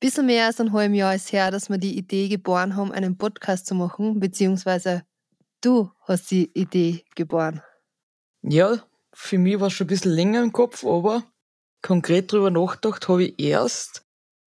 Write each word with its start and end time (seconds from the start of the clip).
bisschen 0.00 0.26
mehr 0.26 0.46
als 0.46 0.60
ein 0.60 0.72
halbes 0.72 0.98
Jahr 0.98 1.14
ist 1.14 1.32
her, 1.32 1.50
dass 1.50 1.68
wir 1.68 1.78
die 1.78 1.96
Idee 1.96 2.28
geboren 2.28 2.74
haben, 2.74 2.90
einen 2.90 3.16
Podcast 3.16 3.66
zu 3.66 3.74
machen, 3.74 4.18
beziehungsweise 4.18 5.02
du 5.60 5.90
hast 6.00 6.30
die 6.30 6.50
Idee 6.54 7.04
geboren. 7.14 7.62
Ja, 8.42 8.82
für 9.12 9.38
mich 9.38 9.60
war 9.60 9.66
es 9.66 9.74
schon 9.74 9.84
ein 9.84 9.88
bisschen 9.88 10.12
länger 10.12 10.42
im 10.42 10.52
Kopf, 10.52 10.84
aber 10.84 11.22
konkret 11.82 12.32
drüber 12.32 12.50
nachgedacht 12.50 13.08
habe 13.08 13.24
ich 13.24 13.38
erst, 13.38 14.06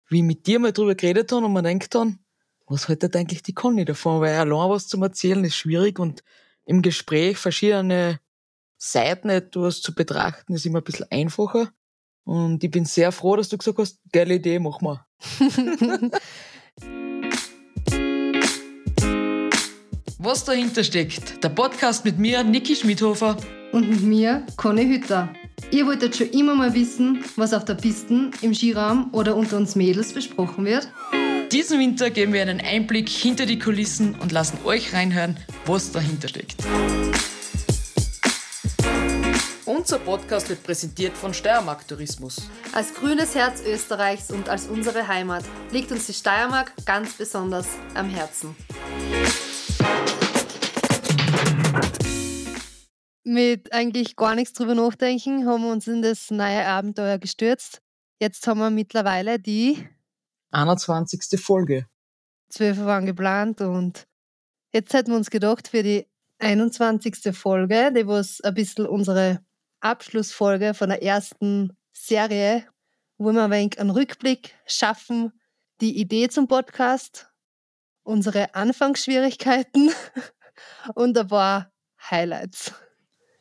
wie 0.10 0.18
ich 0.18 0.24
mit 0.24 0.48
dir 0.48 0.60
mal 0.60 0.72
drüber 0.72 0.96
geredet 0.96 1.32
habe 1.32 1.46
und 1.46 1.54
man 1.54 1.64
denkt 1.64 1.94
dann, 1.94 2.20
was 2.66 2.88
haltet 2.88 3.16
eigentlich 3.16 3.44
die 3.44 3.54
Conny 3.54 3.86
davon? 3.86 4.22
Weil 4.22 4.36
allein 4.36 4.70
was 4.70 4.88
zu 4.88 5.02
erzählen 5.02 5.44
ist 5.44 5.56
schwierig 5.56 6.00
und 6.00 6.24
im 6.66 6.82
Gespräch 6.82 7.38
verschiedene 7.38 8.20
Seiten 8.78 9.30
etwas 9.30 9.82
zu 9.82 9.94
betrachten 9.94 10.54
ist 10.54 10.66
immer 10.66 10.80
ein 10.80 10.84
bisschen 10.84 11.12
einfacher. 11.12 11.72
Und 12.26 12.64
ich 12.64 12.72
bin 12.72 12.86
sehr 12.86 13.12
froh, 13.12 13.36
dass 13.36 13.50
du 13.50 13.58
gesagt 13.58 13.80
hast, 13.80 14.00
geile 14.12 14.36
Idee, 14.36 14.60
mach 14.60 14.82
mal. 14.82 15.06
Was 20.20 20.46
dahinter 20.46 20.86
steckt, 20.86 21.44
der 21.44 21.50
Podcast 21.50 22.06
mit 22.06 22.18
mir, 22.18 22.46
Niki 22.46 22.78
Schmidhofer. 22.78 23.36
Und 23.74 23.90
mit 23.90 24.04
mir, 24.04 24.46
Conny 24.56 24.86
Hütter. 24.86 25.34
Ihr 25.70 25.86
wolltet 25.86 26.16
schon 26.16 26.30
immer 26.30 26.56
mal 26.56 26.74
wissen, 26.74 27.26
was 27.36 27.54
auf 27.54 27.66
der 27.66 27.74
Piste, 27.74 28.32
im 28.42 28.54
Skiraum 28.54 29.10
oder 29.12 29.36
unter 29.36 29.58
uns 29.58 29.76
Mädels 29.76 30.14
besprochen 30.14 30.64
wird? 30.64 30.88
Diesen 31.52 31.80
Winter 31.80 32.10
geben 32.10 32.32
wir 32.32 32.42
einen 32.42 32.62
Einblick 32.62 33.10
hinter 33.10 33.46
die 33.46 33.60
Kulissen 33.60 34.16
und 34.16 34.32
lassen 34.32 34.60
euch 34.64 34.94
reinhören, 34.94 35.38
was 35.66 35.92
dahinter 35.92 36.28
steckt. 36.30 36.64
Unser 39.84 40.00
Podcast 40.00 40.48
wird 40.48 40.64
präsentiert 40.64 41.12
von 41.12 41.34
Steiermark 41.34 41.86
Tourismus. 41.86 42.50
Als 42.72 42.94
grünes 42.94 43.36
Herz 43.36 43.62
Österreichs 43.66 44.32
und 44.32 44.48
als 44.48 44.68
unsere 44.68 45.10
Heimat 45.10 45.44
liegt 45.72 45.92
uns 45.92 46.08
die 46.08 46.14
Steiermark 46.14 46.72
ganz 46.86 47.18
besonders 47.18 47.68
am 47.94 48.08
Herzen. 48.08 48.56
Mit 53.26 53.74
eigentlich 53.74 54.16
gar 54.16 54.36
nichts 54.36 54.54
drüber 54.54 54.74
nachdenken 54.74 55.46
haben 55.46 55.64
wir 55.64 55.74
uns 55.74 55.86
in 55.86 56.02
das 56.02 56.32
neue 56.32 56.66
Abenteuer 56.66 57.18
gestürzt. 57.18 57.82
Jetzt 58.22 58.48
haben 58.48 58.62
wir 58.62 58.70
mittlerweile 58.70 59.38
die 59.38 59.86
21. 60.52 61.38
Folge. 61.42 61.88
Zwölf 62.48 62.78
waren 62.78 63.06
geplant 63.06 63.60
und 63.60 64.08
jetzt 64.72 64.94
hätten 64.94 65.12
wir 65.12 65.18
uns 65.18 65.30
gedacht, 65.30 65.68
für 65.68 65.84
die 65.84 66.08
21. 66.40 67.36
Folge, 67.36 67.92
die 67.94 68.08
was 68.08 68.40
ein 68.40 68.54
bisschen 68.54 68.86
unsere 68.88 69.44
Abschlussfolge 69.84 70.74
von 70.74 70.90
der 70.90 71.04
ersten 71.04 71.76
Serie, 71.92 72.66
wo 73.18 73.32
wir 73.34 73.44
ein 73.44 73.52
wenig 73.52 73.80
einen 73.80 73.90
Rückblick 73.90 74.56
schaffen, 74.66 75.34
die 75.82 76.00
Idee 76.00 76.30
zum 76.30 76.48
Podcast, 76.48 77.30
unsere 78.04 78.56
Anfangsschwierigkeiten 78.56 79.92
und 80.96 81.18
ein 81.18 81.28
paar 81.28 81.72
Highlights. 82.10 82.74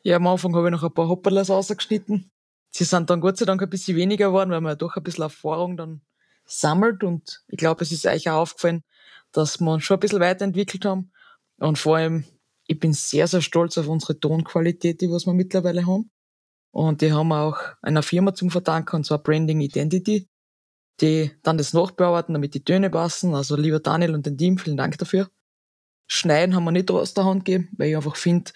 Ja, 0.03 0.17
am 0.17 0.27
Anfang 0.27 0.53
habe 0.55 0.67
ich 0.67 0.71
noch 0.71 0.83
ein 0.83 0.93
paar 0.93 1.07
Hopperlas 1.07 1.49
rausgeschnitten. 1.49 2.29
Sie 2.71 2.83
sind 2.83 3.09
dann 3.09 3.21
Gott 3.21 3.37
sei 3.37 3.45
Dank 3.45 3.61
ein 3.61 3.69
bisschen 3.69 3.95
weniger 3.95 4.27
geworden, 4.27 4.51
weil 4.51 4.59
man 4.59 4.71
ja 4.71 4.75
doch 4.75 4.97
ein 4.97 5.03
bisschen 5.03 5.23
Erfahrung 5.23 5.77
dann 5.77 6.01
sammelt 6.45 7.05
und 7.05 7.43
ich 7.47 7.57
glaube, 7.57 7.83
es 7.83 7.91
ist 7.93 8.05
euch 8.05 8.29
auch 8.29 8.41
aufgefallen, 8.41 8.83
dass 9.31 9.61
wir 9.61 9.71
uns 9.71 9.83
schon 9.83 9.95
ein 9.95 10.01
bisschen 10.01 10.19
weiterentwickelt 10.19 10.83
haben 10.83 11.11
und 11.57 11.77
vor 11.77 11.97
allem, 11.97 12.25
ich 12.67 12.79
bin 12.79 12.91
sehr, 12.91 13.27
sehr 13.27 13.41
stolz 13.41 13.77
auf 13.77 13.87
unsere 13.87 14.19
Tonqualität, 14.19 14.99
die 14.99 15.09
was 15.09 15.25
wir 15.25 15.33
mittlerweile 15.33 15.85
haben. 15.85 16.11
Und 16.73 17.01
die 17.01 17.13
haben 17.13 17.27
wir 17.27 17.39
auch 17.39 17.59
einer 17.83 18.01
Firma 18.01 18.33
zum 18.33 18.49
Verdanken, 18.49 18.95
und 18.95 19.05
zwar 19.05 19.19
Branding 19.19 19.61
Identity, 19.61 20.27
die 21.01 21.31
dann 21.43 21.59
das 21.59 21.73
nachbearbeiten, 21.73 22.33
damit 22.33 22.55
die 22.55 22.63
Töne 22.63 22.89
passen. 22.89 23.35
Also 23.35 23.55
lieber 23.55 23.79
Daniel 23.79 24.15
und 24.15 24.25
den 24.25 24.39
Team, 24.39 24.57
vielen 24.57 24.77
Dank 24.77 24.97
dafür. 24.97 25.29
Schneiden 26.07 26.55
haben 26.55 26.63
wir 26.63 26.71
nicht 26.71 26.89
aus 26.89 27.13
der 27.13 27.25
Hand 27.25 27.45
gegeben, 27.45 27.69
weil 27.77 27.89
ich 27.89 27.95
einfach 27.95 28.15
finde, 28.15 28.51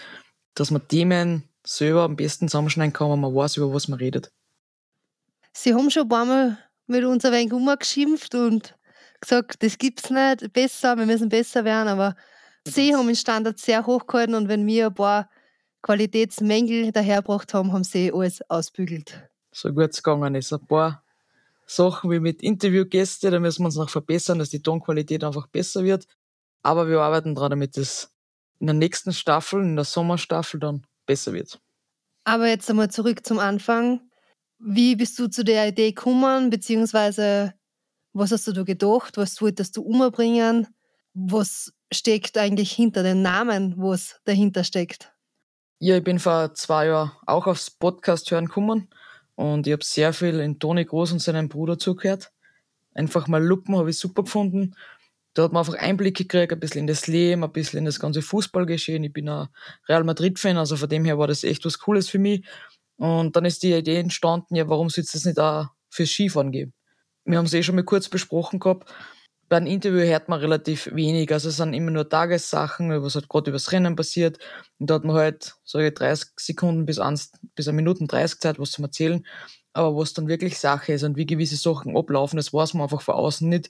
dass 0.55 0.71
man 0.71 0.87
Themen 0.87 1.43
selber 1.63 2.03
am 2.03 2.15
besten 2.15 2.47
zusammenschneiden 2.47 2.91
kann, 2.91 3.11
wenn 3.11 3.19
man 3.19 3.35
weiß, 3.35 3.57
über 3.57 3.71
was 3.71 3.87
man 3.87 3.99
redet. 3.99 4.31
Sie 5.53 5.75
haben 5.75 5.91
schon 5.91 6.03
ein 6.03 6.09
paar 6.09 6.25
Mal 6.25 6.57
mit 6.87 7.03
uns 7.03 7.23
ein 7.23 7.33
wenig 7.33 7.53
umgeschimpft 7.53 8.33
und 8.33 8.75
gesagt, 9.21 9.61
das 9.61 9.77
gibt's 9.77 10.09
nicht, 10.09 10.51
besser, 10.53 10.97
wir 10.97 11.05
müssen 11.05 11.29
besser 11.29 11.65
werden, 11.65 11.87
aber 11.87 12.15
sie 12.65 12.95
haben 12.95 13.05
den 13.05 13.15
Standard 13.15 13.59
sehr 13.59 13.85
hoch 13.85 14.07
gehalten 14.07 14.33
und 14.33 14.47
wenn 14.47 14.65
wir 14.65 14.87
ein 14.87 14.95
paar 14.95 15.29
Qualitätsmängel 15.87 16.91
dahergebracht 16.91 17.53
haben, 17.53 17.71
haben 17.71 17.85
sie 17.85 18.11
alles 18.11 18.41
ausbügelt. 18.49 19.29
So 19.53 19.71
gut 19.71 19.91
es 19.91 20.03
gegangen 20.03 20.35
ist. 20.35 20.51
Ein 20.51 20.67
paar 20.67 21.01
Sachen 21.65 22.11
wie 22.11 22.19
mit 22.19 22.43
Interviewgästen, 22.43 23.31
da 23.31 23.39
müssen 23.39 23.61
wir 23.61 23.67
uns 23.67 23.77
noch 23.77 23.89
verbessern, 23.89 24.37
dass 24.37 24.49
die 24.49 24.61
Tonqualität 24.61 25.23
einfach 25.23 25.47
besser 25.47 25.85
wird. 25.85 26.05
Aber 26.61 26.89
wir 26.89 26.99
arbeiten 26.99 27.35
daran, 27.35 27.51
damit 27.51 27.77
es 27.77 28.11
in 28.59 28.67
der 28.67 28.73
nächsten 28.73 29.13
Staffel, 29.13 29.61
in 29.63 29.77
der 29.77 29.85
Sommerstaffel 29.85 30.59
dann 30.59 30.85
besser 31.05 31.31
wird. 31.31 31.57
Aber 32.25 32.49
jetzt 32.49 32.69
einmal 32.69 32.91
zurück 32.91 33.25
zum 33.25 33.39
Anfang. 33.39 34.01
Wie 34.59 34.97
bist 34.97 35.17
du 35.17 35.29
zu 35.29 35.45
der 35.45 35.69
Idee 35.69 35.93
gekommen, 35.93 36.49
beziehungsweise 36.49 37.53
was 38.11 38.33
hast 38.33 38.45
du 38.45 38.51
da 38.51 38.63
gedacht, 38.63 39.15
was 39.15 39.41
wolltest 39.41 39.77
du 39.77 39.83
umbringen? 39.83 40.67
Was 41.13 41.71
steckt 41.93 42.37
eigentlich 42.37 42.73
hinter 42.73 43.03
den 43.03 43.21
Namen, 43.21 43.75
was 43.77 44.19
dahinter 44.25 44.65
steckt? 44.65 45.13
Ja, 45.79 45.95
ich 45.95 46.03
bin 46.03 46.17
vor 46.17 46.55
zwei 46.55 46.87
Jahren 46.87 47.11
auch 47.27 47.45
aufs 47.45 47.69
Podcast 47.69 48.31
hören 48.31 48.47
gekommen 48.47 48.89
und 49.35 49.67
ich 49.67 49.73
habe 49.73 49.83
sehr 49.83 50.11
viel 50.11 50.39
in 50.39 50.57
Toni 50.57 50.83
Groß 50.85 51.11
und 51.11 51.19
seinem 51.19 51.49
Bruder 51.49 51.77
zugehört. 51.77 52.31
Einfach 52.95 53.27
mal 53.27 53.43
Luppen 53.43 53.77
habe 53.77 53.91
ich 53.91 53.99
super 53.99 54.23
gefunden. 54.23 54.75
Da 55.35 55.43
hat 55.43 55.53
man 55.53 55.59
einfach 55.59 55.75
Einblicke 55.75 56.23
gekriegt, 56.23 56.51
ein 56.51 56.59
bisschen 56.59 56.81
in 56.81 56.87
das 56.87 57.05
Leben, 57.05 57.43
ein 57.43 57.51
bisschen 57.51 57.77
in 57.77 57.85
das 57.85 57.99
ganze 57.99 58.23
Fußballgeschehen. 58.23 59.03
Ich 59.03 59.13
bin 59.13 59.29
ein 59.29 59.49
Real 59.87 60.03
Madrid-Fan, 60.03 60.57
also 60.57 60.77
von 60.77 60.89
dem 60.89 61.05
her 61.05 61.19
war 61.19 61.27
das 61.27 61.43
echt 61.43 61.63
was 61.63 61.77
Cooles 61.77 62.09
für 62.09 62.17
mich. 62.17 62.43
Und 62.95 63.35
dann 63.35 63.45
ist 63.45 63.61
die 63.61 63.73
Idee 63.73 63.99
entstanden, 63.99 64.55
ja, 64.55 64.67
warum 64.67 64.89
soll 64.89 65.03
es 65.03 65.11
das 65.11 65.25
nicht 65.25 65.39
auch 65.39 65.67
fürs 65.91 66.09
Skifahren 66.09 66.51
geben? 66.51 66.73
Wir 67.23 67.37
haben 67.37 67.45
es 67.45 67.53
eh 67.53 67.61
schon 67.61 67.75
mal 67.75 67.83
kurz 67.83 68.09
besprochen 68.09 68.57
gehabt. 68.59 68.91
Bei 69.49 69.57
einem 69.57 69.67
Interview 69.67 69.99
hört 69.99 70.27
man 70.27 70.39
relativ 70.39 70.89
wenig. 70.93 71.31
Also 71.31 71.49
es 71.49 71.57
sind 71.57 71.73
immer 71.73 71.91
nur 71.91 72.09
Tagessachen, 72.09 73.01
was 73.01 73.15
halt 73.15 73.29
gerade 73.29 73.49
übers 73.49 73.71
Rennen 73.71 73.95
passiert. 73.95 74.39
Und 74.77 74.89
da 74.89 74.95
hat 74.95 75.05
man 75.05 75.15
halt, 75.15 75.55
ich, 75.65 75.93
30 75.93 76.31
Sekunden 76.37 76.85
bis, 76.85 76.99
eins, 76.99 77.31
bis 77.55 77.67
eine 77.67 77.75
Minute 77.77 78.05
30 78.05 78.39
Zeit, 78.39 78.59
was 78.59 78.71
zum 78.71 78.83
Erzählen. 78.85 79.25
Aber 79.71 79.95
was 79.95 80.13
dann 80.13 80.27
wirklich 80.27 80.59
Sache 80.59 80.93
ist 80.93 81.03
und 81.03 81.15
wie 81.15 81.25
gewisse 81.25 81.55
Sachen 81.55 81.95
ablaufen, 81.95 82.37
das 82.37 82.53
weiß 82.53 82.73
man 82.73 82.83
einfach 82.83 83.01
von 83.01 83.15
außen 83.15 83.47
nicht. 83.47 83.69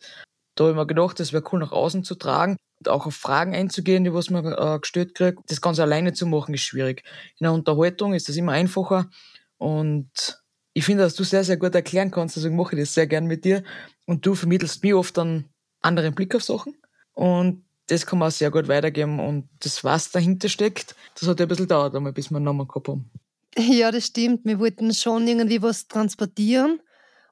Da 0.56 0.64
habe 0.64 0.72
ich 0.72 0.78
mir 0.78 0.88
gedacht, 0.88 1.20
das 1.20 1.34
wäre 1.34 1.44
cool 1.52 1.60
nach 1.60 1.72
außen 1.72 2.04
zu 2.04 2.16
tragen 2.16 2.58
und 2.80 2.90
auch 2.90 3.06
auf 3.06 3.16
Fragen 3.16 3.54
einzugehen, 3.54 4.04
die 4.04 4.14
was 4.14 4.32
man 4.32 4.46
äh, 4.46 4.80
gestellt 4.80 5.14
kriegt. 5.14 5.40
Das 5.48 5.62
Ganze 5.62 5.84
alleine 5.84 6.14
zu 6.14 6.26
machen 6.26 6.56
ist 6.56 6.62
schwierig. 6.62 7.04
In 7.40 7.46
einer 7.46 7.54
Unterhaltung 7.54 8.16
ist 8.16 8.30
das 8.30 8.38
immer 8.38 8.54
einfacher 8.54 9.10
und 9.58 10.42
ich 10.74 10.86
finde, 10.86 11.04
dass 11.04 11.16
du 11.16 11.24
sehr, 11.24 11.44
sehr 11.44 11.58
gut 11.58 11.76
erklären 11.76 12.12
kannst, 12.12 12.38
deswegen 12.38 12.56
mache 12.56 12.76
ich 12.76 12.82
das 12.82 12.94
sehr 12.94 13.08
gern 13.08 13.26
mit 13.26 13.46
dir 13.46 13.64
und 14.06 14.26
du 14.26 14.36
vermittelst 14.36 14.84
mir 14.84 14.98
oft 14.98 15.18
einen 15.20 15.50
anderen 15.82 16.14
Blick 16.16 16.36
auf 16.36 16.44
Sachen 16.44 16.76
und 17.14 17.64
das 17.88 18.06
kann 18.06 18.20
man 18.20 18.28
auch 18.28 18.32
sehr 18.32 18.52
gut 18.52 18.68
weitergeben 18.68 19.20
und 19.20 19.50
das, 19.60 19.84
was 19.84 20.12
dahinter 20.12 20.50
steckt, 20.50 20.96
das 21.20 21.28
hat 21.28 21.40
ja 21.40 21.46
ein 21.46 21.50
bisschen 21.50 21.66
gedauert, 21.66 21.96
einmal, 21.96 22.14
bis 22.14 22.30
wir 22.30 22.38
einen 22.38 22.46
Namen 22.46 22.68
gehabt 22.68 22.88
haben. 22.88 23.10
Ja, 23.58 23.92
das 23.92 24.08
stimmt. 24.08 24.46
Wir 24.46 24.60
wollten 24.60 24.94
schon 24.94 25.28
irgendwie 25.28 25.62
was 25.62 25.88
transportieren, 25.88 26.80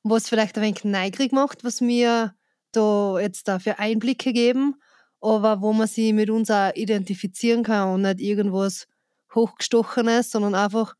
was 0.02 0.28
vielleicht 0.28 0.58
ein 0.58 0.64
wenig 0.64 0.84
neugierig 0.84 1.32
macht, 1.32 1.64
was 1.64 1.82
wir 1.82 2.34
da 2.72 3.20
jetzt 3.20 3.48
dafür 3.48 3.80
Einblicke 3.80 4.34
geben, 4.34 4.76
aber 5.22 5.62
wo 5.62 5.74
man 5.74 5.88
sich 5.88 6.14
mit 6.14 6.30
uns 6.30 6.50
auch 6.50 6.74
identifizieren 6.74 7.64
kann 7.64 7.94
und 7.94 8.02
nicht 8.02 8.22
irgendwas 8.22 8.88
Hochgestochenes, 9.34 10.32
sondern 10.32 10.56
einfach 10.56 10.96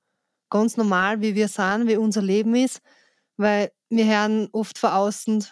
ganz 0.50 0.78
normal, 0.78 1.22
wie 1.22 1.36
wir 1.36 1.48
sind, 1.48 1.88
wie 1.88 1.98
unser 1.98 2.22
Leben 2.22 2.56
ist, 2.56 2.82
weil 3.38 3.72
wir 3.90 4.06
hören 4.06 4.50
oft 4.52 4.78
von 4.78 4.90
außen, 4.90 5.46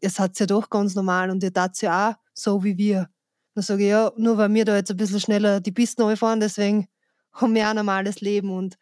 ihr 0.00 0.10
seid 0.10 0.38
ja 0.38 0.46
doch 0.46 0.70
ganz 0.70 0.94
normal 0.94 1.30
und 1.30 1.42
ihr 1.42 1.52
tat 1.52 1.80
ja 1.80 2.10
auch 2.10 2.14
so 2.34 2.62
wie 2.62 2.76
wir. 2.76 3.08
Dann 3.54 3.64
sage 3.64 3.84
ich, 3.84 3.90
ja, 3.90 4.12
nur 4.16 4.36
weil 4.36 4.52
wir 4.54 4.64
da 4.64 4.76
jetzt 4.76 4.90
ein 4.90 4.96
bisschen 4.96 5.20
schneller 5.20 5.60
die 5.60 5.72
Pisten 5.72 6.16
fahren, 6.16 6.40
deswegen 6.40 6.88
haben 7.32 7.54
wir 7.54 7.64
auch 7.64 7.70
ein 7.70 7.76
normales 7.76 8.20
Leben 8.20 8.50
und 8.50 8.76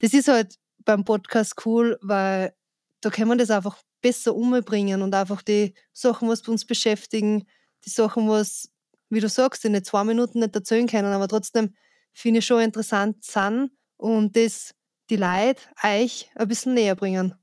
das 0.00 0.12
ist 0.12 0.28
halt 0.28 0.58
beim 0.84 1.04
Podcast 1.04 1.54
cool, 1.64 1.98
weil 2.02 2.54
da 3.00 3.10
kann 3.10 3.28
man 3.28 3.38
das 3.38 3.50
einfach 3.50 3.78
besser 4.00 4.34
umbringen 4.34 5.02
und 5.02 5.14
einfach 5.14 5.42
die 5.42 5.74
Sachen, 5.92 6.28
was 6.28 6.46
uns 6.48 6.64
beschäftigen, 6.64 7.46
die 7.84 7.90
Sachen, 7.90 8.28
was, 8.28 8.70
wie 9.08 9.20
du 9.20 9.28
sagst, 9.28 9.64
in 9.64 9.72
den 9.72 9.84
zwei 9.84 10.04
Minuten 10.04 10.40
nicht 10.40 10.54
erzählen 10.54 10.86
können, 10.86 11.12
aber 11.12 11.28
trotzdem 11.28 11.74
finde 12.12 12.40
ich 12.40 12.46
schon 12.46 12.60
interessant 12.60 13.24
sind 13.24 13.70
und 13.96 14.36
das 14.36 14.74
die 15.10 15.16
Leute 15.16 15.62
euch 15.82 16.30
ein 16.34 16.48
bisschen 16.48 16.74
näher 16.74 16.94
bringen. 16.94 17.34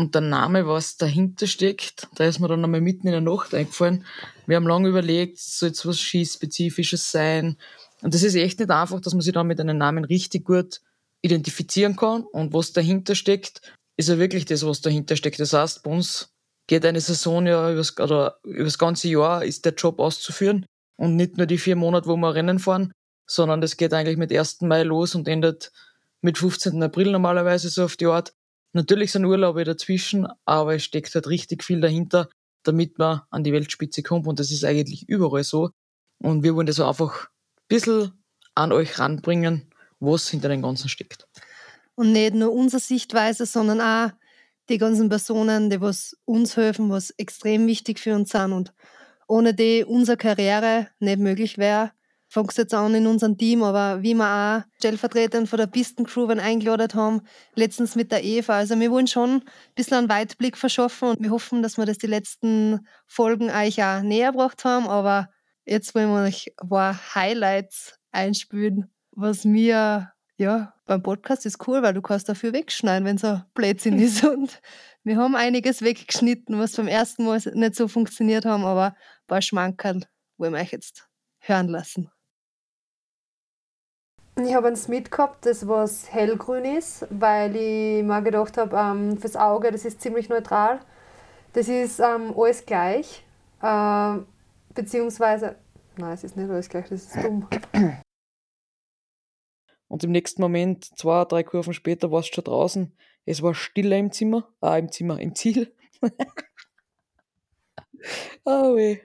Und 0.00 0.14
der 0.14 0.22
Name, 0.22 0.66
was 0.66 0.96
dahinter 0.96 1.46
steckt, 1.46 2.08
da 2.14 2.24
ist 2.24 2.40
mir 2.40 2.48
dann 2.48 2.64
einmal 2.64 2.80
mitten 2.80 3.06
in 3.06 3.12
der 3.12 3.20
Nacht 3.20 3.52
eingefallen. 3.52 4.06
Wir 4.46 4.56
haben 4.56 4.66
lange 4.66 4.88
überlegt, 4.88 5.38
soll 5.38 5.68
es 5.68 5.84
was 5.84 5.98
Skispezifisches 5.98 7.10
sein? 7.10 7.58
Und 8.00 8.14
das 8.14 8.22
ist 8.22 8.34
echt 8.34 8.60
nicht 8.60 8.70
einfach, 8.70 9.02
dass 9.02 9.12
man 9.12 9.20
sich 9.20 9.34
dann 9.34 9.46
mit 9.46 9.60
einem 9.60 9.76
Namen 9.76 10.06
richtig 10.06 10.46
gut 10.46 10.80
identifizieren 11.20 11.96
kann 11.96 12.22
und 12.22 12.54
was 12.54 12.72
dahinter 12.72 13.14
steckt, 13.14 13.74
ist 13.98 14.08
ja 14.08 14.16
wirklich 14.16 14.46
das, 14.46 14.64
was 14.64 14.80
dahinter 14.80 15.16
steckt. 15.16 15.38
Das 15.38 15.52
heißt, 15.52 15.82
bei 15.82 15.90
uns 15.90 16.30
geht 16.66 16.86
eine 16.86 17.02
Saison 17.02 17.46
ja 17.46 17.70
übers, 17.70 17.98
oder 17.98 18.38
übers 18.42 18.78
ganze 18.78 19.08
Jahr 19.08 19.44
ist 19.44 19.66
der 19.66 19.74
Job 19.74 19.98
auszuführen 19.98 20.64
und 20.96 21.16
nicht 21.16 21.36
nur 21.36 21.44
die 21.44 21.58
vier 21.58 21.76
Monate, 21.76 22.06
wo 22.06 22.16
wir 22.16 22.34
Rennen 22.34 22.58
fahren, 22.58 22.90
sondern 23.28 23.60
das 23.60 23.76
geht 23.76 23.92
eigentlich 23.92 24.16
mit 24.16 24.32
1. 24.32 24.62
Mai 24.62 24.82
los 24.82 25.14
und 25.14 25.28
endet 25.28 25.70
mit 26.22 26.38
15. 26.38 26.82
April 26.82 27.12
normalerweise 27.12 27.68
so 27.68 27.84
auf 27.84 27.98
die 27.98 28.06
Art. 28.06 28.32
Natürlich 28.72 29.12
sind 29.12 29.24
Urlaube 29.24 29.64
dazwischen, 29.64 30.28
aber 30.44 30.76
es 30.76 30.84
steckt 30.84 31.14
halt 31.14 31.26
richtig 31.26 31.64
viel 31.64 31.80
dahinter, 31.80 32.28
damit 32.62 32.98
man 32.98 33.22
an 33.30 33.42
die 33.42 33.52
Weltspitze 33.52 34.02
kommt 34.02 34.26
und 34.26 34.38
das 34.38 34.50
ist 34.50 34.64
eigentlich 34.64 35.08
überall 35.08 35.44
so. 35.44 35.70
Und 36.22 36.42
wir 36.42 36.54
wollen 36.54 36.66
das 36.66 36.78
einfach 36.78 37.28
ein 37.28 37.66
bisschen 37.68 38.12
an 38.54 38.72
euch 38.72 38.98
ranbringen, 38.98 39.70
was 39.98 40.28
hinter 40.28 40.48
dem 40.48 40.62
Ganzen 40.62 40.88
steckt. 40.88 41.26
Und 41.94 42.12
nicht 42.12 42.34
nur 42.34 42.52
unsere 42.52 42.80
Sichtweise, 42.80 43.46
sondern 43.46 43.80
auch 43.80 44.10
die 44.68 44.78
ganzen 44.78 45.08
Personen, 45.08 45.68
die 45.68 45.80
was 45.80 46.16
uns 46.24 46.56
helfen, 46.56 46.90
was 46.90 47.10
extrem 47.10 47.66
wichtig 47.66 47.98
für 47.98 48.14
uns 48.14 48.30
sind 48.30 48.52
und 48.52 48.72
ohne 49.26 49.54
die 49.54 49.84
unsere 49.84 50.16
Karriere 50.16 50.88
nicht 51.00 51.18
möglich 51.18 51.58
wäre. 51.58 51.92
Fängt 52.32 52.56
jetzt 52.56 52.72
an 52.74 52.94
in 52.94 53.08
unserem 53.08 53.36
Team, 53.36 53.64
aber 53.64 54.04
wie 54.04 54.14
wir 54.14 54.24
auch 54.24 54.62
stellvertretend 54.78 55.48
von 55.48 55.56
der 55.56 55.66
Pistencrew 55.66 56.28
eingeladen 56.28 56.94
haben, 56.94 57.22
letztens 57.56 57.96
mit 57.96 58.12
der 58.12 58.22
Eva. 58.22 58.56
Also 58.56 58.78
wir 58.78 58.88
wollen 58.92 59.08
schon 59.08 59.30
ein 59.30 59.42
bisschen 59.74 59.96
einen 59.96 60.08
Weitblick 60.08 60.56
verschaffen 60.56 61.08
und 61.08 61.20
wir 61.20 61.30
hoffen, 61.30 61.60
dass 61.60 61.76
wir 61.76 61.86
das 61.86 61.98
die 61.98 62.06
letzten 62.06 62.86
Folgen 63.08 63.50
euch 63.50 63.82
auch 63.82 64.02
näher 64.02 64.30
gebracht 64.30 64.64
haben. 64.64 64.86
Aber 64.86 65.28
jetzt 65.64 65.92
wollen 65.96 66.08
wir 66.08 66.22
euch 66.22 66.54
ein 66.62 66.68
paar 66.68 67.14
Highlights 67.16 67.98
einspülen, 68.12 68.88
was 69.10 69.44
mir 69.44 70.12
ja, 70.36 70.72
beim 70.86 71.02
Podcast 71.02 71.44
ist 71.46 71.66
cool, 71.66 71.82
weil 71.82 71.94
du 71.94 72.00
kannst 72.00 72.28
dafür 72.28 72.52
wegschneiden, 72.52 73.04
wenn 73.06 73.18
so 73.18 73.42
Blödsinn 73.54 73.98
ist. 73.98 74.22
Und 74.24 74.62
wir 75.02 75.16
haben 75.16 75.34
einiges 75.34 75.82
weggeschnitten, 75.82 76.60
was 76.60 76.76
beim 76.76 76.86
ersten 76.86 77.24
Mal 77.24 77.40
nicht 77.54 77.74
so 77.74 77.88
funktioniert 77.88 78.44
haben, 78.44 78.64
aber 78.64 78.86
ein 78.86 79.26
paar 79.26 79.42
Schmankerl 79.42 80.02
wollen 80.38 80.52
wir 80.52 80.60
euch 80.60 80.70
jetzt 80.70 81.08
hören 81.40 81.66
lassen. 81.66 82.08
Ich 84.46 84.54
habe 84.54 84.68
eins 84.68 84.88
mitgehabt, 84.88 85.44
das 85.44 85.68
was 85.68 86.12
hellgrün 86.12 86.64
ist, 86.64 87.06
weil 87.10 87.54
ich 87.56 88.02
mir 88.02 88.22
gedacht 88.22 88.56
habe, 88.56 88.76
ähm, 88.76 89.18
fürs 89.18 89.36
Auge, 89.36 89.70
das 89.70 89.84
ist 89.84 90.00
ziemlich 90.00 90.28
neutral. 90.28 90.80
Das 91.52 91.68
ist 91.68 92.00
ähm, 92.00 92.34
alles 92.36 92.64
gleich, 92.64 93.24
äh, 93.60 94.16
beziehungsweise, 94.74 95.56
nein, 95.96 96.12
es 96.12 96.24
ist 96.24 96.36
nicht 96.36 96.48
alles 96.48 96.68
gleich, 96.68 96.88
das 96.88 97.02
ist 97.02 97.16
dumm. 97.16 97.48
Und 99.88 100.04
im 100.04 100.12
nächsten 100.12 100.40
Moment, 100.40 100.84
zwei, 100.96 101.24
drei 101.24 101.42
Kurven 101.42 101.74
später, 101.74 102.12
warst 102.12 102.30
du 102.30 102.34
schon 102.34 102.44
draußen. 102.44 102.96
Es 103.24 103.42
war 103.42 103.54
stiller 103.54 103.98
im 103.98 104.12
Zimmer, 104.12 104.48
ah, 104.60 104.78
im 104.78 104.92
Zimmer, 104.92 105.20
im 105.20 105.34
Ziel. 105.34 105.74
oh 108.44 108.76
weh. 108.76 109.00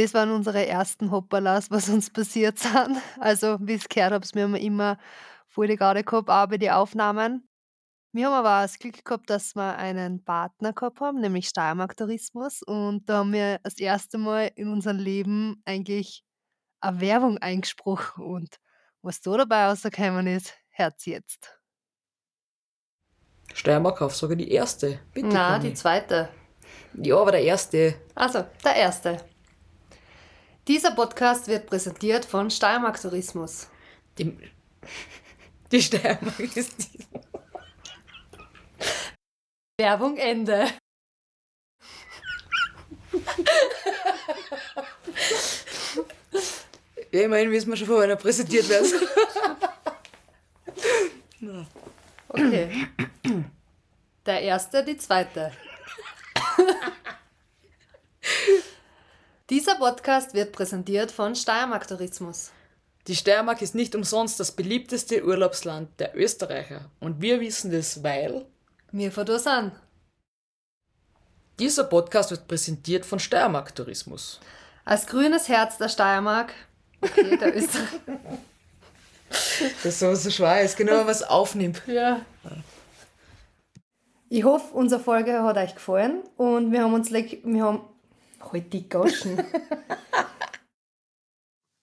Das 0.00 0.14
waren 0.14 0.30
unsere 0.30 0.66
ersten 0.66 1.10
Hoppalas, 1.10 1.70
was 1.70 1.90
uns 1.90 2.08
passiert 2.12 2.58
sind. 2.58 2.96
Also, 3.18 3.58
wie 3.60 3.74
ich 3.74 3.82
es 3.82 3.88
gehört 3.88 4.14
habe, 4.14 4.26
wir 4.32 4.44
haben 4.44 4.54
immer 4.54 4.98
voll 5.46 5.66
die 5.66 5.76
Garde 5.76 6.02
gehabt, 6.02 6.30
auch 6.30 6.46
bei 6.46 6.56
den 6.56 6.70
Aufnahmen. 6.70 7.46
Wir 8.12 8.26
haben 8.26 8.32
aber 8.32 8.58
auch 8.58 8.62
das 8.62 8.78
Glück 8.78 9.04
gehabt, 9.04 9.28
dass 9.28 9.54
wir 9.54 9.76
einen 9.76 10.24
Partner 10.24 10.72
gehabt 10.72 11.00
haben, 11.00 11.20
nämlich 11.20 11.48
Steiermark 11.48 11.98
Tourismus. 11.98 12.62
Und 12.62 13.10
da 13.10 13.18
haben 13.18 13.32
wir 13.34 13.58
das 13.62 13.78
erste 13.78 14.16
Mal 14.16 14.50
in 14.54 14.72
unserem 14.72 14.96
Leben 14.96 15.62
eigentlich 15.66 16.24
eine 16.80 16.98
Werbung 17.02 17.36
eingesprochen. 17.36 18.24
Und 18.24 18.56
was 19.02 19.20
da 19.20 19.36
dabei 19.36 19.66
rausgekommen 19.66 20.26
ist, 20.28 20.54
hört's 20.70 21.04
jetzt. 21.04 21.60
Steiermark 23.52 24.00
auf, 24.00 24.16
sogar 24.16 24.36
die 24.36 24.50
erste. 24.50 24.98
Bitte, 25.12 25.28
Na, 25.28 25.58
die 25.58 25.74
zweite. 25.74 26.30
Ja, 26.94 27.18
aber 27.18 27.32
der 27.32 27.42
erste. 27.42 27.96
Also, 28.14 28.46
der 28.64 28.76
erste. 28.76 29.30
Dieser 30.68 30.92
Podcast 30.92 31.48
wird 31.48 31.66
präsentiert 31.66 32.24
von 32.24 32.50
Steiermark 32.50 33.00
Tourismus. 33.00 33.68
Die, 34.18 34.36
die 35.72 35.82
Steiermark 35.82 36.56
ist 36.56 36.74
die. 36.78 37.06
Werbung 39.78 40.16
Ende. 40.18 40.66
Ja, 47.12 47.22
immerhin 47.22 47.50
wissen 47.50 47.70
wir 47.70 47.76
schon, 47.76 47.86
von 47.86 48.02
einer 48.02 48.16
präsentiert 48.16 48.68
wird. 48.68 48.86
okay. 52.28 52.86
Der 54.26 54.40
erste, 54.42 54.84
die 54.84 54.96
zweite. 54.96 55.52
Dieser 59.50 59.74
Podcast 59.74 60.32
wird 60.32 60.52
präsentiert 60.52 61.10
von 61.10 61.34
Steiermark 61.34 61.88
Tourismus. 61.88 62.52
Die 63.08 63.16
Steiermark 63.16 63.60
ist 63.62 63.74
nicht 63.74 63.96
umsonst 63.96 64.38
das 64.38 64.52
beliebteste 64.52 65.24
Urlaubsland 65.24 65.88
der 65.98 66.16
Österreicher. 66.16 66.88
Und 67.00 67.20
wir 67.20 67.40
wissen 67.40 67.72
das, 67.72 68.04
weil 68.04 68.46
wir 68.92 69.10
von 69.10 69.26
da 69.26 69.40
sind. 69.40 69.72
Dieser 71.58 71.82
Podcast 71.82 72.30
wird 72.30 72.46
präsentiert 72.46 73.04
von 73.04 73.18
Steiermark 73.18 73.74
Tourismus. 73.74 74.38
Als 74.84 75.08
grünes 75.08 75.48
Herz 75.48 75.78
der 75.78 75.88
Steiermark 75.88 76.54
Okay, 77.00 77.36
da 77.36 77.46
ist 77.46 77.70
Das 79.82 79.84
ist 79.84 79.98
so, 79.98 80.14
so 80.14 80.30
schwer 80.30 80.62
ist, 80.62 80.76
genau, 80.76 81.06
was 81.06 81.24
aufnimmt. 81.24 81.82
Ja. 81.88 82.24
Ich 84.28 84.44
hoffe, 84.44 84.72
unsere 84.74 85.02
Folge 85.02 85.42
hat 85.42 85.56
euch 85.56 85.74
gefallen 85.74 86.22
und 86.36 86.70
wir 86.70 86.84
haben 86.84 86.94
uns, 86.94 87.10
wir 87.10 87.64
haben, 87.64 87.80
halt 88.40 88.72
die 88.72 88.88
Goschen. 88.88 89.38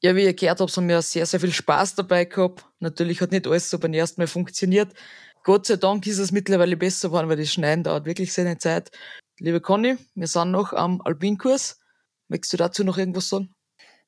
ja, 0.01 0.15
wie 0.15 0.23
ihr 0.23 0.33
gehört 0.33 0.59
habt, 0.59 0.75
haben 0.75 0.87
wir 0.87 1.01
sehr, 1.01 1.25
sehr 1.25 1.39
viel 1.39 1.53
Spaß 1.53 1.95
dabei 1.95 2.25
gehabt. 2.25 2.65
Natürlich 2.79 3.21
hat 3.21 3.31
nicht 3.31 3.47
alles 3.47 3.69
so 3.69 3.79
beim 3.79 3.93
ersten 3.93 4.21
Mal 4.21 4.27
funktioniert. 4.27 4.93
Gott 5.43 5.65
sei 5.65 5.77
Dank 5.77 6.05
ist 6.07 6.17
es 6.17 6.31
mittlerweile 6.31 6.75
besser 6.75 7.09
geworden, 7.09 7.29
weil 7.29 7.37
das 7.37 7.51
Schneiden 7.51 7.83
dauert 7.83 8.05
wirklich 8.05 8.33
seine 8.33 8.57
Zeit. 8.57 8.91
Liebe 9.39 9.61
Conny, 9.61 9.97
wir 10.15 10.27
sind 10.27 10.51
noch 10.51 10.73
am 10.73 11.01
Alpinkurs. 11.01 11.79
Möchtest 12.27 12.53
du 12.53 12.57
dazu 12.57 12.83
noch 12.83 12.97
irgendwas 12.97 13.29
sagen? 13.29 13.53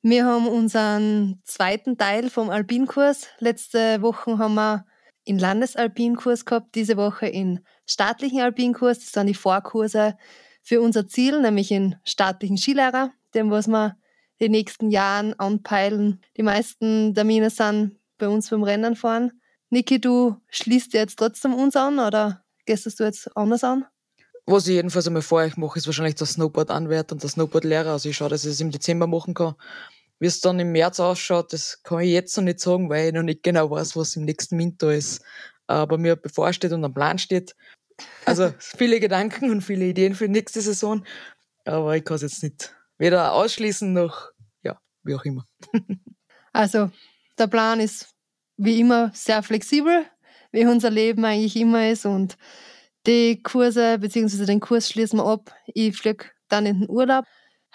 Wir 0.02 0.26
haben 0.26 0.48
unseren 0.48 1.42
zweiten 1.44 1.98
Teil 1.98 2.30
vom 2.30 2.50
Alpinkurs. 2.50 3.28
Letzte 3.40 4.02
Woche 4.02 4.38
haben 4.38 4.56
wir 4.56 4.86
in 5.26 5.38
Landesalpinkurs 5.38 6.46
gehabt, 6.46 6.76
diese 6.76 6.98
Woche 6.98 7.28
in 7.28 7.64
staatlichen 7.86 8.42
Alpinkurs. 8.42 9.00
Das 9.00 9.12
sind 9.12 9.28
die 9.28 9.34
Vorkurse 9.34 10.18
für 10.70 10.82
unser 10.82 11.08
Ziel, 11.08 11.42
nämlich 11.42 11.72
in 11.72 11.96
staatlichen 12.04 12.56
Skilehrer, 12.56 13.12
dem 13.34 13.50
was 13.50 13.68
wir 13.68 13.98
die 14.40 14.50
nächsten 14.50 14.92
Jahren 14.92 15.34
anpeilen. 15.40 16.22
Die 16.38 16.44
meisten 16.44 17.16
Termine 17.16 17.50
sind 17.50 17.98
bei 18.20 18.28
uns 18.28 18.52
beim 18.52 18.62
Rennen 18.62 18.96
fahren. 18.96 19.32
Niki, 19.72 20.00
du 20.00 20.36
schließt 20.52 20.94
jetzt 20.94 21.18
trotzdem 21.18 21.56
uns 21.56 21.76
an 21.76 21.98
oder 21.98 22.44
gehst 22.68 22.86
du 22.86 23.04
jetzt 23.04 23.36
anders 23.36 23.64
an? 23.64 23.86
Was 24.46 24.68
ich 24.68 24.76
jedenfalls 24.76 25.08
einmal 25.08 25.24
vor 25.24 25.40
euch 25.40 25.58
mache, 25.58 25.80
ist 25.80 25.88
wahrscheinlich 25.88 26.14
der 26.14 26.28
Snowboard-Anwärter 26.28 27.14
und 27.14 27.24
der 27.24 27.32
Snowboard-Lehrer. 27.32 27.94
Also 27.94 28.08
ich 28.10 28.18
schaue, 28.18 28.30
dass 28.30 28.46
ich 28.46 28.52
es 28.52 28.62
im 28.62 28.70
Dezember 28.70 29.08
machen 29.08 29.34
kann. 29.34 29.56
Wie 30.20 30.28
es 30.28 30.40
dann 30.40 30.60
im 30.60 30.72
März 30.72 31.00
ausschaut, 31.00 31.52
das 31.52 31.82
kann 31.82 32.02
ich 32.02 32.12
jetzt 32.12 32.38
noch 32.38 32.44
nicht 32.44 32.60
sagen, 32.60 32.92
weil 32.92 33.08
ich 33.08 33.14
noch 33.14 33.24
nicht 33.24 33.42
genau 33.42 33.72
weiß, 33.72 33.96
was 33.96 34.16
im 34.16 34.26
nächsten 34.26 34.60
Winter 34.60 34.94
ist. 34.94 35.24
Aber 35.66 35.98
mir 35.98 36.16
bevorsteht 36.16 36.74
und 36.74 36.86
am 36.86 36.94
Plan 36.94 37.18
steht. 37.18 37.56
Also 38.26 38.54
viele 38.60 39.00
Gedanken 39.00 39.50
und 39.52 39.62
viele 39.62 39.86
Ideen 39.86 40.16
für 40.16 40.26
die 40.26 40.34
nächste 40.34 40.62
Saison. 40.62 41.06
Aber 41.66 41.96
ich 41.96 42.04
kann 42.04 42.16
es 42.16 42.22
jetzt 42.22 42.44
nicht 42.44 42.76
weder 42.98 43.34
ausschließen 43.34 43.92
noch, 43.92 44.30
ja, 44.64 44.80
wie 45.04 45.16
auch 45.16 45.26
immer. 45.26 45.46
Also 46.52 46.90
der 47.38 47.46
Plan 47.46 47.80
ist 47.80 48.10
wie 48.58 48.80
immer 48.80 49.12
sehr 49.14 49.44
flexibel, 49.44 50.04
wie 50.52 50.66
unser 50.66 50.90
Leben 50.90 51.24
eigentlich 51.24 51.56
immer 51.56 51.90
ist 51.92 52.08
und 52.08 52.38
die 53.06 53.42
Kurse 53.44 54.00
bzw. 54.00 54.46
den 54.46 54.60
Kurs 54.60 54.90
schließen 54.90 55.20
wir 55.20 55.26
ab. 55.26 55.56
Ich 55.68 55.96
fliege 55.96 56.26
dann 56.50 56.66
in 56.66 56.82
den 56.82 56.90
Urlaub. 56.90 57.26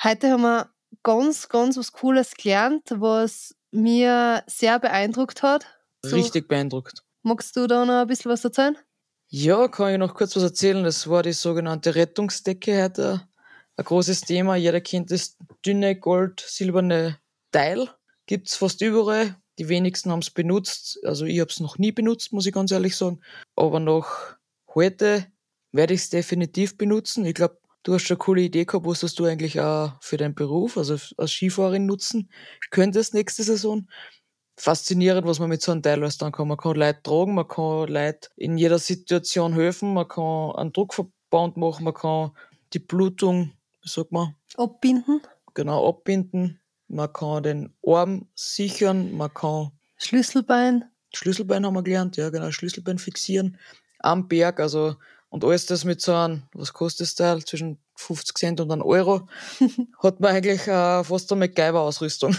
Heute 0.02 0.31
haben 0.31 0.43
wir 0.43 0.71
ganz, 1.02 1.49
ganz 1.49 1.76
was 1.76 1.93
Cooles 1.93 2.35
gelernt, 2.35 2.83
was 2.90 3.54
mir 3.71 4.43
sehr 4.47 4.78
beeindruckt 4.78 5.43
hat. 5.43 5.66
So, 6.02 6.16
Richtig 6.16 6.49
beeindruckt. 6.49 7.02
Magst 7.23 7.57
du 7.57 7.66
da 7.66 7.85
noch 7.85 8.02
ein 8.02 8.07
bisschen 8.07 8.31
was 8.31 8.45
erzählen? 8.45 8.76
Ja, 9.28 9.69
kann 9.69 9.93
ich 9.93 9.99
noch 9.99 10.14
kurz 10.14 10.37
was 10.37 10.43
erzählen. 10.43 10.85
Das 10.85 11.09
war 11.09 11.23
die 11.23 11.33
sogenannte 11.33 11.95
Rettungsdecke 11.95 12.83
heute. 12.83 13.28
Ein 13.76 13.85
großes 13.85 14.23
Thema. 14.23 14.57
Jeder 14.57 14.81
kennt 14.81 15.11
das 15.11 15.37
dünne 15.66 15.99
gold-silberne 15.99 17.19
Teil. 17.50 17.88
Gibt 18.26 18.49
es 18.49 18.57
fast 18.57 18.81
überall. 18.81 19.37
Die 19.59 19.69
wenigsten 19.69 20.11
haben 20.11 20.21
es 20.21 20.31
benutzt. 20.31 21.00
Also 21.04 21.25
ich 21.25 21.40
habe 21.40 21.50
es 21.50 21.61
noch 21.61 21.78
nie 21.78 21.93
benutzt, 21.93 22.33
muss 22.33 22.47
ich 22.47 22.52
ganz 22.52 22.71
ehrlich 22.71 22.97
sagen. 22.97 23.21
Aber 23.57 23.81
noch 23.81 24.37
Heute 24.75 25.26
werde 25.71 25.95
ich 25.95 26.00
es 26.00 26.11
definitiv 26.11 26.76
benutzen. 26.76 27.25
Ich 27.25 27.35
glaube, 27.35 27.59
du 27.85 27.95
hast 27.95 28.11
eine 28.11 28.19
coole 28.19 28.43
Idee 28.43 28.64
gehabt, 28.64 28.87
was 28.87 29.14
du 29.14 29.25
eigentlich 29.25 29.61
auch 29.61 29.93
für 30.00 30.16
deinen 30.16 30.35
Beruf, 30.35 30.76
also 30.76 30.97
als 31.16 31.33
Skifahrerin 31.33 31.87
nutzen 31.87 32.28
könntest 32.71 33.14
nächste 33.14 33.45
Saison. 33.45 33.87
Faszinierend, 34.56 35.26
was 35.26 35.40
man 35.40 35.49
mit 35.49 35.62
so 35.62 35.73
einem 35.73 35.82
Teil 35.82 36.00
alles 36.00 36.18
dann 36.18 36.32
kann. 36.32 36.49
Man 36.49 36.56
kann 36.56 36.76
Leute 36.76 37.02
tragen, 37.02 37.34
man 37.34 37.49
kann 37.49 37.88
Leute 37.88 38.28
in 38.37 38.56
jeder 38.56 38.78
Situation 38.78 39.52
helfen, 39.52 39.94
man 39.94 40.08
kann 40.08 40.52
einen 40.52 40.73
Druck 40.73 40.94
Laufband 41.34 41.56
machen, 41.56 41.84
man 41.84 41.94
kann 41.94 42.30
die 42.73 42.78
Blutung, 42.78 43.52
wie 43.82 43.88
sagt 43.88 44.12
man? 44.12 44.34
Abbinden. 44.56 45.20
Genau, 45.54 45.88
abbinden. 45.88 46.61
Man 46.88 47.12
kann 47.12 47.42
den 47.42 47.75
Arm 47.84 48.28
sichern, 48.34 49.16
man 49.16 49.32
kann 49.32 49.73
Schlüsselbein. 49.96 50.84
Schlüsselbein 51.14 51.64
haben 51.64 51.75
wir 51.75 51.82
gelernt, 51.82 52.16
ja 52.16 52.30
genau, 52.30 52.50
Schlüsselbein 52.50 52.99
fixieren 52.99 53.58
am 54.00 54.28
Berg, 54.28 54.61
also 54.61 54.96
und 55.30 55.44
alles 55.44 55.66
das 55.66 55.84
mit 55.84 56.00
so 56.00 56.14
einem, 56.14 56.42
was 56.52 56.73
kostet 56.73 57.06
das 57.06 57.14
Teil, 57.16 57.44
zwischen 57.44 57.78
50 57.96 58.37
Cent 58.37 58.61
und 58.61 58.70
einem 58.70 58.82
Euro, 58.82 59.28
hat 60.02 60.20
man 60.20 60.34
eigentlich 60.34 60.66
äh, 60.68 61.02
fast 61.02 61.32
eine 61.32 61.40
MacGyver-Ausrüstung. 61.40 62.37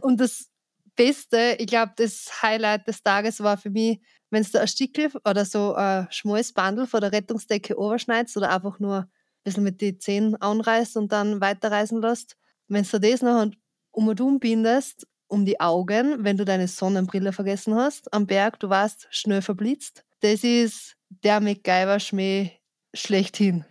und 0.00 0.18
das 0.18 0.48
Beste, 0.96 1.56
ich 1.58 1.66
glaube, 1.66 1.92
das 1.96 2.42
Highlight 2.42 2.88
des 2.88 3.02
Tages 3.02 3.40
war 3.40 3.56
für 3.56 3.70
mich, 3.70 4.00
wenn 4.30 4.42
du 4.42 4.60
ein 4.60 4.68
Stickel 4.68 5.10
oder 5.24 5.44
so 5.44 5.74
ein 5.74 6.08
schmales 6.10 6.52
Bandel 6.52 6.86
von 6.86 7.00
der 7.00 7.12
Rettungsdecke 7.12 7.74
überschneidest 7.74 8.36
oder 8.36 8.50
einfach 8.50 8.80
nur 8.80 8.96
ein 9.00 9.08
bisschen 9.44 9.62
mit 9.62 9.80
den 9.80 10.00
Zähnen 10.00 10.34
anreißt 10.36 10.96
und 10.96 11.12
dann 11.12 11.40
weiterreisen 11.40 12.00
lässt. 12.00 12.36
Wenn 12.68 12.84
du 12.84 12.98
das 12.98 13.22
noch 13.22 13.50
um 13.92 14.08
und 14.08 14.20
um 14.20 14.40
bindest, 14.40 15.06
um 15.28 15.44
die 15.44 15.60
Augen, 15.60 16.24
wenn 16.24 16.36
du 16.36 16.44
deine 16.44 16.68
Sonnenbrille 16.68 17.32
vergessen 17.32 17.74
hast, 17.74 18.12
am 18.12 18.26
Berg, 18.26 18.58
du 18.60 18.68
warst 18.68 19.06
schnell 19.10 19.42
verblitzt. 19.42 20.04
Das 20.20 20.42
ist 20.44 20.96
der 21.08 21.40
MacGyver-Schmäh 21.40 22.50
schlechthin. 22.94 23.64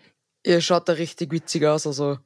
Ihr 0.44 0.62
schaut 0.62 0.88
da 0.88 0.94
richtig 0.94 1.32
witzig 1.32 1.66
aus. 1.66 1.88
Also, 1.88 2.20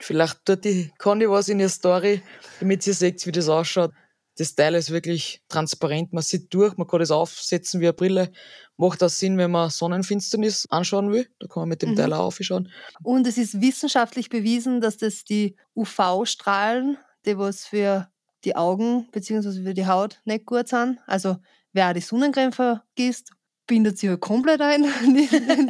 vielleicht 0.00 0.44
tut 0.44 0.64
die 0.64 0.92
Conny 0.98 1.28
was 1.28 1.48
in 1.48 1.60
ihr 1.60 1.68
Story, 1.68 2.22
damit 2.58 2.86
ihr 2.86 2.94
seht, 2.94 3.24
wie 3.26 3.32
das 3.32 3.48
ausschaut. 3.48 3.92
Das 4.40 4.54
Teil 4.54 4.74
ist 4.74 4.90
wirklich 4.90 5.42
transparent. 5.50 6.14
Man 6.14 6.22
sieht 6.22 6.54
durch, 6.54 6.74
man 6.78 6.86
kann 6.86 7.00
das 7.00 7.10
aufsetzen 7.10 7.82
wie 7.82 7.84
eine 7.84 7.92
Brille. 7.92 8.32
Macht 8.78 9.02
auch 9.02 9.10
Sinn, 9.10 9.36
wenn 9.36 9.50
man 9.50 9.68
Sonnenfinsternis 9.68 10.66
anschauen 10.70 11.12
will. 11.12 11.28
Da 11.40 11.46
kann 11.46 11.60
man 11.60 11.68
mit 11.68 11.82
dem 11.82 11.90
mhm. 11.90 11.96
Teil 11.96 12.14
auch 12.14 12.20
aufschauen. 12.20 12.72
Und 13.02 13.26
es 13.26 13.36
ist 13.36 13.60
wissenschaftlich 13.60 14.30
bewiesen, 14.30 14.80
dass 14.80 14.96
das 14.96 15.24
die 15.24 15.56
UV-Strahlen, 15.76 16.96
die 17.26 17.36
was 17.36 17.66
für 17.66 18.08
die 18.44 18.56
Augen 18.56 19.08
bzw. 19.12 19.62
für 19.62 19.74
die 19.74 19.86
Haut 19.86 20.22
nicht 20.24 20.46
gut 20.46 20.68
sind. 20.68 21.00
Also 21.06 21.36
wer 21.74 21.92
die 21.92 22.00
Sonnencreme 22.00 22.52
vergisst, 22.52 23.32
bindet 23.66 23.98
sich 23.98 24.08
halt 24.08 24.20
komplett 24.20 24.62
ein, 24.62 24.86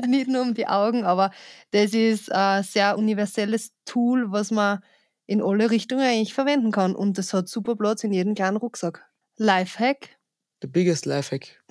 nicht, 0.07 0.29
nur 0.29 0.43
um 0.43 0.55
die 0.55 0.69
Augen, 0.69 1.03
aber 1.03 1.33
das 1.73 1.93
ist 1.93 2.31
ein 2.31 2.63
sehr 2.63 2.97
universelles 2.97 3.73
Tool, 3.85 4.31
was 4.31 4.53
man 4.53 4.79
in 5.31 5.41
alle 5.41 5.71
Richtungen 5.71 6.03
eigentlich 6.03 6.35
verwenden 6.35 6.73
kann 6.73 6.97
und 6.97 7.17
das 7.17 7.33
hat 7.33 7.49
super 7.49 7.77
Platz 7.77 8.03
in 8.03 8.13
jedem 8.13 8.35
kleinen 8.35 8.57
Rucksack. 8.57 9.09
Lifehack. 9.37 10.19
Der 10.61 10.67
biggest 10.67 11.07
Lifehack. 11.07 11.63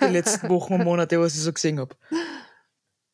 Die 0.00 0.06
letzten 0.06 0.48
Wochen 0.48 0.74
und 0.74 0.82
Monate, 0.82 1.20
was 1.20 1.36
ich 1.36 1.42
so 1.42 1.52
gesehen 1.52 1.78
habe. 1.78 1.94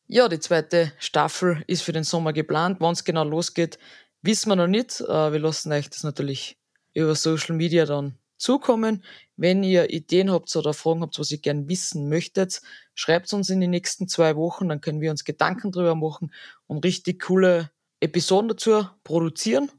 Ja, 0.07 0.27
die 0.27 0.39
zweite 0.39 0.91
Staffel 0.97 1.63
ist 1.67 1.83
für 1.83 1.91
den 1.91 2.03
Sommer 2.03 2.33
geplant. 2.33 2.77
Wann 2.79 2.93
es 2.93 3.03
genau 3.03 3.23
losgeht, 3.23 3.77
wissen 4.23 4.49
wir 4.49 4.55
noch 4.55 4.65
nicht. 4.65 5.01
Äh, 5.01 5.33
wir 5.33 5.39
lassen 5.39 5.71
euch 5.71 5.87
das 5.87 6.01
natürlich 6.01 6.57
über 6.95 7.13
Social 7.13 7.55
Media 7.55 7.85
dann 7.85 8.17
zukommen. 8.37 9.03
Wenn 9.35 9.63
ihr 9.63 9.91
Ideen 9.91 10.31
habt 10.31 10.53
oder 10.55 10.73
Fragen 10.73 11.03
habt, 11.03 11.19
was 11.19 11.29
ihr 11.29 11.37
gern 11.37 11.69
wissen 11.69 12.09
möchtet, 12.09 12.63
schreibt 12.95 13.31
uns 13.33 13.51
in 13.51 13.61
die 13.61 13.67
nächsten 13.67 14.07
zwei 14.07 14.35
Wochen, 14.35 14.67
dann 14.67 14.81
können 14.81 14.99
wir 14.99 15.11
uns 15.11 15.25
Gedanken 15.25 15.71
drüber 15.71 15.93
machen 15.93 16.33
und 16.65 16.83
richtig 16.83 17.21
coole 17.21 17.69
Episoden 17.99 18.49
dazu 18.49 18.87
produzieren. 19.03 19.69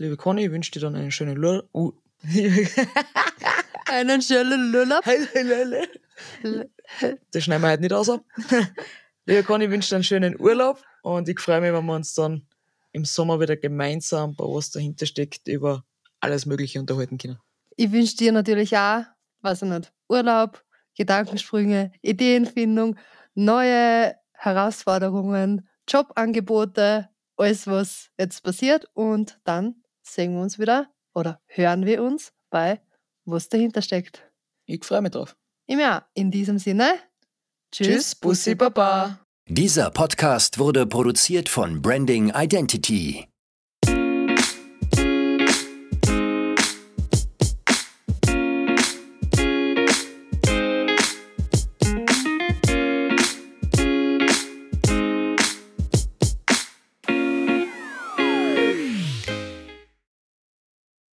Liebe 0.00 0.16
Conny, 0.16 0.46
ich 0.46 0.50
wünsche 0.50 0.70
dir 0.70 0.80
dann 0.80 0.94
einen 0.96 1.10
schönen 1.10 1.36
Lurlaub. 1.36 1.68
Uh. 1.74 1.92
einen 3.84 4.22
schönen 4.22 4.72
Lurlaub. 4.72 5.04
das 7.32 7.44
schneiden 7.44 7.62
wir 7.62 7.70
heute 7.70 7.82
nicht 7.82 7.92
aus. 7.92 8.08
Liebe 9.26 9.42
Conny, 9.42 9.66
ich 9.66 9.70
wünsche 9.70 9.90
dir 9.90 9.96
einen 9.96 10.04
schönen 10.04 10.40
Urlaub 10.40 10.82
und 11.02 11.28
ich 11.28 11.38
freue 11.38 11.60
mich, 11.60 11.74
wenn 11.74 11.84
wir 11.84 11.94
uns 11.94 12.14
dann 12.14 12.46
im 12.92 13.04
Sommer 13.04 13.40
wieder 13.40 13.58
gemeinsam 13.58 14.34
bei 14.34 14.44
was 14.44 14.70
dahinter 14.70 15.04
steckt 15.04 15.46
über 15.48 15.84
alles 16.20 16.46
Mögliche 16.46 16.80
unterhalten 16.80 17.18
können. 17.18 17.38
Ich 17.76 17.92
wünsche 17.92 18.16
dir 18.16 18.32
natürlich 18.32 18.74
auch, 18.78 19.02
weiß 19.42 19.60
ich 19.62 19.68
nicht, 19.68 19.92
Urlaub, 20.08 20.64
Gedankensprünge, 20.96 21.92
Ideenfindung, 22.00 22.96
neue 23.34 24.14
Herausforderungen, 24.32 25.68
Jobangebote, 25.86 27.10
alles, 27.36 27.66
was 27.66 28.10
jetzt 28.18 28.42
passiert. 28.42 28.88
Und 28.94 29.38
dann 29.44 29.79
sehen 30.14 30.34
wir 30.34 30.42
uns 30.42 30.58
wieder 30.58 30.90
oder 31.14 31.40
hören 31.46 31.86
wir 31.86 32.02
uns 32.02 32.32
bei 32.50 32.80
Was 33.24 33.48
dahinter 33.48 33.82
steckt. 33.82 34.30
Ich 34.66 34.84
freue 34.84 35.02
mich 35.02 35.12
drauf. 35.12 35.36
Ja, 35.68 36.08
in 36.14 36.30
diesem 36.30 36.58
Sinne. 36.58 36.94
Tschüss, 37.72 37.86
Tschüss 37.86 38.14
Bussi 38.16 38.54
Baba. 38.54 39.20
Dieser 39.48 39.90
Podcast 39.90 40.58
wurde 40.58 40.86
produziert 40.86 41.48
von 41.48 41.80
Branding 41.82 42.32
Identity. 42.34 43.29